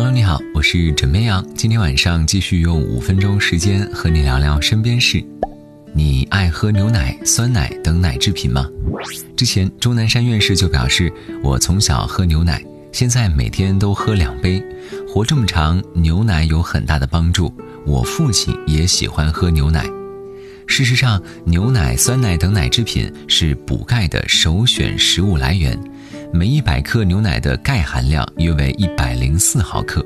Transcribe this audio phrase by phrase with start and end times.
[0.00, 1.44] Hello，你好，我是枕边羊。
[1.56, 5.20] 今天晚上继续用五分钟时间和你聊聊身边事。
[5.92, 8.64] 你爱喝牛奶、酸奶等奶制品吗？
[9.36, 11.12] 之前钟南山院士就表示，
[11.42, 14.62] 我从小喝牛奶，现在每天都喝两杯。
[15.08, 17.52] 活这么长，牛奶有很大的帮助。
[17.84, 19.84] 我父亲也喜欢喝牛奶。
[20.68, 25.76] 事实上，牛奶、酸奶等奶制品是补钙的首选食物来源。
[26.32, 30.04] 每一百克牛奶的钙含量约为一百零四毫克。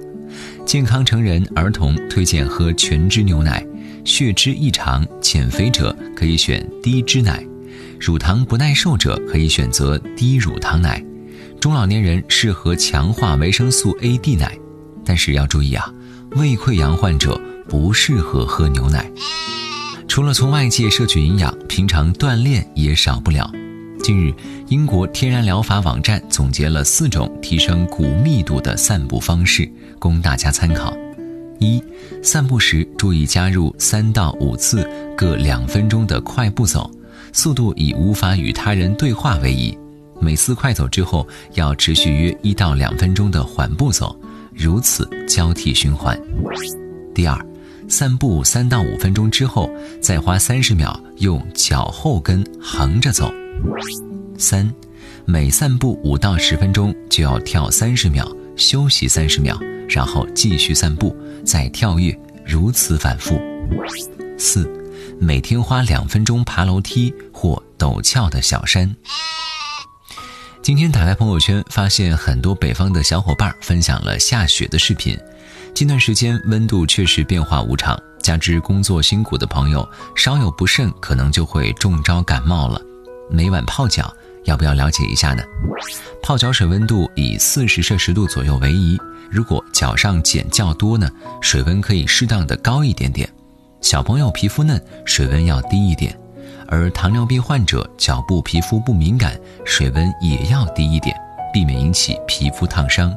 [0.65, 3.65] 健康成人、儿童推荐喝全脂牛奶。
[4.05, 7.45] 血脂异常、减肥者可以选低脂奶，
[8.01, 11.01] 乳糖不耐受者可以选择低乳糖奶，
[11.61, 14.59] 中老年人适合强化维生素 A、D 奶，
[15.05, 15.93] 但是要注意啊，
[16.33, 19.09] 胃溃疡患者不适合喝牛奶。
[20.09, 23.49] 除了从外界摄取营养，平常锻炼也少不了。
[24.03, 24.35] 近日，
[24.67, 29.71] 英国天然疗法网站总结了四种提升骨密度的散步方式，
[30.01, 30.93] 供大家参考。
[31.61, 31.81] 一，
[32.21, 36.91] 散步时注意加入三到五次各两分钟的快步走，
[37.33, 39.79] 速度以无法与他人对话为宜。
[40.21, 41.25] 每次快走之后，
[41.55, 44.19] 要持续约一到两分钟的缓步走，
[44.53, 46.21] 如此交替循环。
[47.15, 47.39] 第二，
[47.89, 53.33] 散步三到五分钟之后，再花三十秒用脚后跟横着走。
[54.39, 54.73] 三，
[55.25, 59.59] 每散步五到十分钟就要跳三十秒，休息三十秒。
[59.89, 61.15] 然后继续散步，
[61.45, 63.39] 再跳跃，如此反复。
[64.39, 64.67] 四，
[65.21, 68.97] 每天花两分钟爬楼梯或陡峭的小山。
[70.63, 75.19] 今天打开朋友圈，发现很多北方的小伙伴分享了下雪的视频。
[75.75, 79.87] 近段时间温度确实变化无常，加之工作辛苦的朋友
[80.17, 82.81] 稍有不慎，可能就会中招感冒了。
[83.31, 84.13] 每晚泡脚，
[84.45, 85.43] 要不要了解一下呢？
[86.23, 88.99] 泡脚水温度以四十摄氏度左右为宜。
[89.31, 93.27] 如果脚上茧较多呢，水温可以适当的高一点点；
[93.81, 96.13] 小朋友皮肤嫩，水温要低一点；
[96.69, 101.17] 而糖尿病患者脚部皮肤不敏感，水温也要低一点，
[101.53, 103.11] 避免引起皮肤烫伤。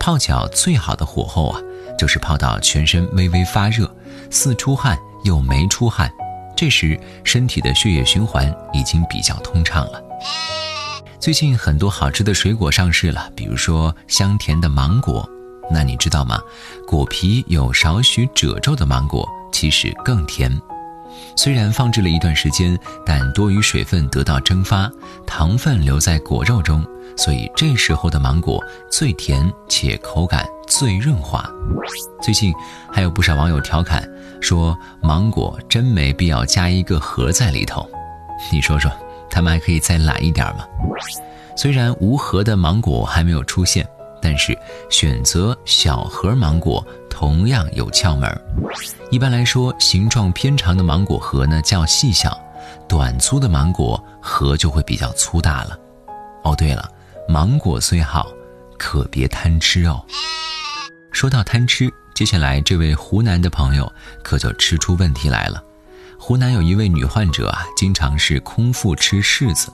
[0.00, 1.60] 泡脚最好的火候啊，
[1.98, 3.90] 就是泡到全身微微发热，
[4.30, 6.10] 似出汗又没出汗，
[6.56, 10.02] 这时身体的血液循环已经比较通畅了。
[11.18, 15.28] 最近很多好吃的水果上市了，比如说香甜的芒果。
[15.70, 16.38] 那你知道吗？
[16.86, 20.60] 果皮有少许褶皱的芒果其实更甜。
[21.36, 24.90] 虽然放置了一段时间，但多余水分得到蒸发，
[25.26, 26.84] 糖分留在果肉中，
[27.16, 31.44] 所以这时候的芒果最甜且口感最润滑。
[32.22, 32.52] 最近
[32.90, 34.08] 还有不少网友调侃
[34.40, 37.88] 说，芒果真没必要加一个核在里头。
[38.52, 38.90] 你说说，
[39.30, 40.64] 他们还可以再懒一点吗？
[41.56, 43.86] 虽然无核的芒果还没有出现。
[44.24, 44.58] 但是
[44.88, 48.40] 选择小核芒果同样有窍门
[49.10, 52.34] 一般来说，形状偏长的芒果核呢较细小，
[52.88, 55.78] 短粗的芒果核就会比较粗大了。
[56.42, 56.90] 哦，对了，
[57.28, 58.26] 芒果虽好，
[58.78, 60.02] 可别贪吃哦。
[61.12, 63.92] 说到贪吃，接下来这位湖南的朋友
[64.22, 65.62] 可就吃出问题来了。
[66.18, 69.70] 湖南有一位女患者啊，经常是空腹吃柿子，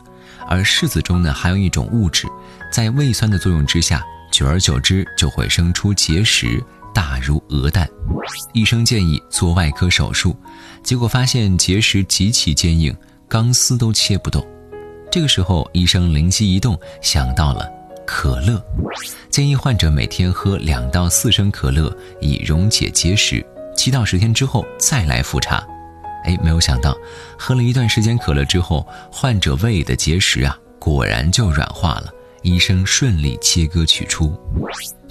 [0.48, 2.26] 而柿子中呢含有一种物质，
[2.72, 4.04] 在胃酸的作用之下。
[4.30, 6.62] 久而久之就会生出结石，
[6.94, 7.88] 大如鹅蛋。
[8.52, 10.36] 医生建议做外科手术，
[10.82, 12.96] 结果发现结石极其坚硬，
[13.28, 14.46] 钢丝都切不动。
[15.10, 17.68] 这个时候，医生灵机一动，想到了
[18.06, 18.64] 可乐，
[19.28, 23.44] 建议患者每天喝两到四升可乐，以溶解结石。
[23.76, 25.66] 七到十天之后再来复查。
[26.24, 26.96] 哎，没有想到，
[27.38, 32.12] 喝了一段时间可乐之后，患者胃的结石啊，果然就软化了。
[32.42, 34.34] 医生顺利切割取出，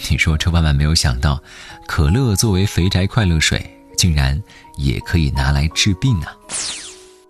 [0.09, 1.41] 你说这万万没有想到，
[1.88, 3.63] 可乐作为肥宅快乐水，
[3.97, 4.41] 竟然
[4.78, 6.28] 也可以拿来治病呢！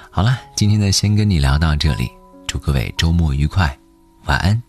[0.09, 2.09] 好了，今天呢先跟你聊到这里，
[2.47, 3.77] 祝各位周末愉快，
[4.25, 4.61] 晚安，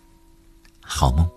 [0.80, 1.28] 好梦。